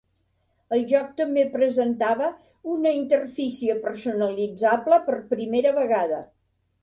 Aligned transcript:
El 0.75 0.79
joc 0.91 1.09
també 1.19 1.43
presentava 1.55 2.29
una 2.75 2.93
interfície 3.01 3.77
personalitzable 3.85 4.99
per 5.11 5.19
primera 5.35 5.75
vegada. 5.79 6.23